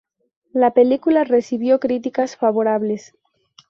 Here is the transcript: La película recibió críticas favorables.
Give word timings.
La 0.51 0.73
película 0.73 1.25
recibió 1.25 1.79
críticas 1.79 2.35
favorables. 2.35 3.13